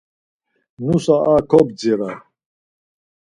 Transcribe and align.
Nusa 0.83 1.15
a 1.33 1.35
kobdzira. 1.49 2.09